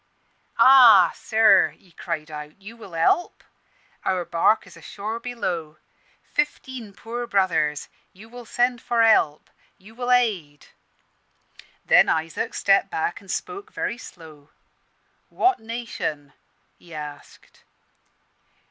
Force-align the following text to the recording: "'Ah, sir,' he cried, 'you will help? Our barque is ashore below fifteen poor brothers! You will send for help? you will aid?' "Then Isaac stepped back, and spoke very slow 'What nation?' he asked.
"'Ah, 0.57 1.11
sir,' 1.13 1.75
he 1.77 1.91
cried, 1.91 2.55
'you 2.59 2.75
will 2.75 2.93
help? 2.93 3.43
Our 4.03 4.25
barque 4.25 4.65
is 4.65 4.75
ashore 4.75 5.19
below 5.19 5.77
fifteen 6.23 6.91
poor 6.93 7.27
brothers! 7.27 7.87
You 8.11 8.27
will 8.27 8.47
send 8.47 8.81
for 8.81 9.03
help? 9.03 9.51
you 9.77 9.93
will 9.93 10.11
aid?' 10.11 10.65
"Then 11.85 12.09
Isaac 12.09 12.55
stepped 12.55 12.89
back, 12.89 13.21
and 13.21 13.29
spoke 13.29 13.71
very 13.71 13.99
slow 13.99 14.49
'What 15.29 15.59
nation?' 15.59 16.33
he 16.79 16.95
asked. 16.95 17.63